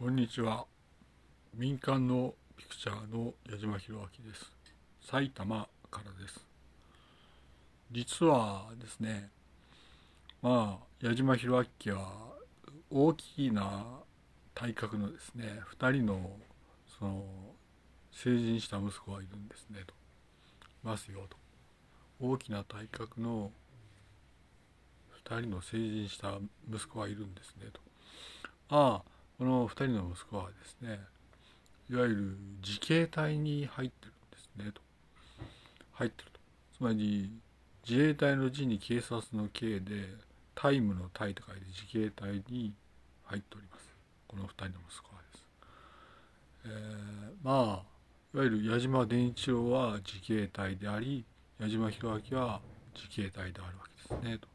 [0.00, 0.64] こんにちは。
[1.54, 4.50] 民間のピクチャーの矢島博明です。
[5.02, 6.40] 埼玉からです。
[7.92, 9.28] 実はですね、
[10.40, 12.12] まあ、矢島博明は
[12.90, 13.84] 大きな
[14.54, 16.30] 体格のですね、2人の
[16.98, 17.22] その
[18.10, 19.92] 成人した息子がいるんですねと。
[20.82, 21.36] ますよと。
[22.26, 23.50] 大きな体格の
[25.26, 26.38] 2人の成人した
[26.72, 27.80] 息子がいるんですねと。
[28.70, 31.00] ああこの2人の息子はですね
[31.90, 34.82] いわゆる自警隊に入ってるんですねと。
[35.92, 36.40] 入ってると。
[36.76, 37.32] つまり
[37.88, 40.08] 自衛隊の字に警察の刑で
[40.54, 42.74] タイムのタイと書いて自警隊に
[43.24, 43.90] 入っております。
[44.28, 45.46] この2人の息子はです、
[46.66, 47.82] えー、まあ
[48.34, 51.24] いわゆる矢島伝一郎は自警隊であり
[51.58, 52.60] 矢島弘明は
[52.94, 54.48] 自警隊であるわけですねと。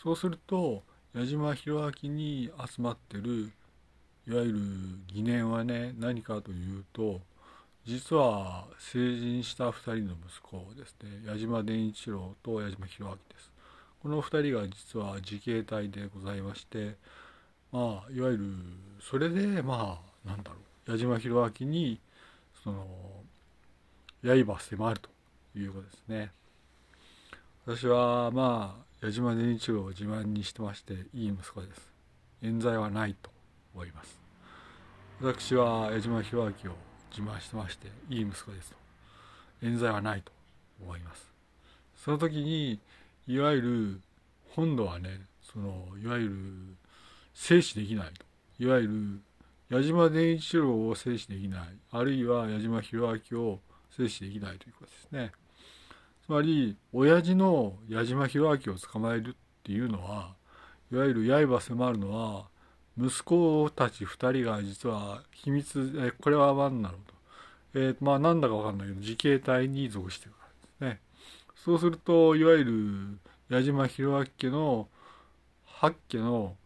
[0.00, 3.50] そうすると矢島弘明に集まってる
[4.28, 4.58] いわゆる
[5.06, 7.20] 疑念はね何かというと
[7.86, 11.22] 実は成人した2人の息子ですね。
[11.24, 13.52] 矢島伝一郎と矢島弘明です。
[14.02, 16.96] この2人が実は自警隊でございまして
[17.70, 18.44] まあいわゆる
[19.00, 20.56] それでまあなんだろ
[20.88, 20.90] う。
[20.90, 22.00] 矢島弘明に
[22.64, 22.86] その
[24.24, 25.08] 刃迫ると
[25.56, 26.32] いうことですね。
[27.64, 31.92] 私はまあ矢島伝一郎を自慢にしてましていい息子です。
[32.42, 33.35] 冤罪はないと。
[33.76, 34.18] 思います。
[35.20, 36.74] 私は矢島弘明を
[37.10, 38.76] 自慢してましていい息子ですと。
[39.62, 40.32] 冤罪はないと
[40.82, 41.30] 思います。
[41.94, 42.80] その時に
[43.26, 44.00] いわゆる
[44.54, 46.34] 本土はねそのいわゆる
[47.34, 48.24] 制止できないと。
[48.58, 49.20] いわゆる
[49.68, 51.60] 矢島伝一郎を制止できない。
[51.92, 55.32] あるいは矢島弘明を制止できないということですね。
[56.24, 60.34] つまり親父の矢島弘明を捕まえるっていうのは
[60.90, 62.46] いわゆる刃迫るのは
[62.98, 67.14] 息子たち2人が実は秘密えこれは何だろうと、
[67.74, 70.38] えー、まあなんだか分かんないけど自警隊に属してるか
[70.80, 71.00] らですね。
[71.56, 73.18] そうするといわゆる
[73.48, 74.88] 矢島弘明家の
[75.64, 76.56] 八家の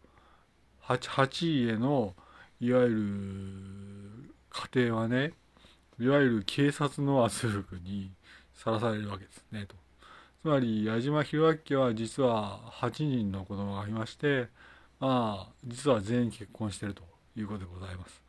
[0.79, 2.13] 八八家の
[2.59, 4.33] いわゆる
[4.73, 5.33] 家庭はね
[5.99, 8.11] いわゆる警察の圧力に
[8.53, 9.75] さらされるわけですねと。
[10.41, 14.47] つまり矢島弘明家は実は8人の子供がいまして
[15.01, 17.03] あ実は全員結婚してると
[17.35, 18.21] いうことでございます。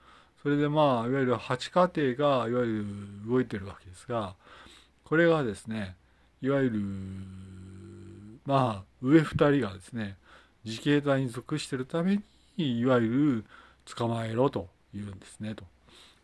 [0.42, 2.86] それでまあいわゆる8家庭がいわゆる
[3.28, 4.34] 動いてるわけですが
[5.04, 5.94] これがですね
[6.40, 6.80] いわゆる
[8.44, 10.16] まあ上2人がですね
[10.64, 12.20] 自警隊に属してるため
[12.56, 13.44] にいわゆる
[13.84, 15.64] 捕まえろと言うんですねと。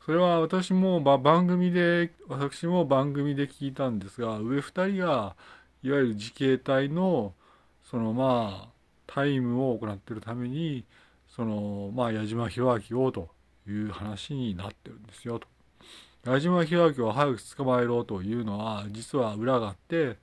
[0.04, 5.37] それは私も番組で私も番組で聞いたんですが上2人が
[5.82, 7.34] いわゆる自警隊の
[7.91, 8.78] そのまあ
[9.08, 10.84] タイムを行っているために
[11.28, 13.30] そのまあ矢島弘明をと
[13.66, 15.48] いう話になってるんですよと。
[16.24, 20.16] 矢島弘明を早く捕まえろというのは実は裏があって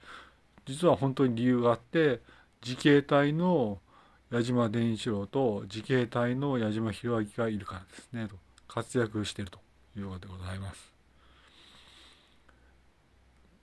[0.66, 2.22] 実は本当に理由があって
[2.63, 3.79] 自警隊の
[4.31, 8.35] 矢島伝一郎と自警隊の矢島弘明がいるからですねと
[8.67, 9.59] 活躍していると
[9.97, 10.94] いうことでございます。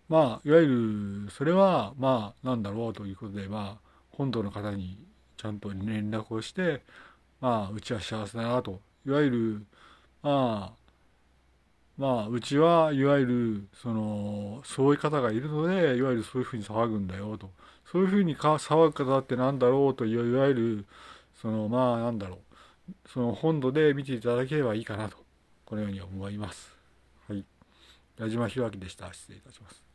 [0.09, 4.99] まあいわゆるそれはまあなんだろうということでまあ本土の方に
[5.43, 6.83] ちゃんと連絡をして
[7.41, 9.67] まあうちは幸せだなといわゆる
[10.23, 10.83] まあ
[11.99, 17.51] まあうちはいわゆるそのそういう方がいるのでいわゆるそういうふうに騒ぐんだよと
[17.91, 20.87] そういうふうにか騒ぐ方ってなんだろうといわゆる
[21.41, 25.17] そのまあなんだろうその本土で見ていただければいいかなと
[25.65, 26.77] このように思います。
[27.29, 27.45] はい。
[28.19, 29.13] 矢島弘明でした。
[29.13, 29.92] 失礼いたします。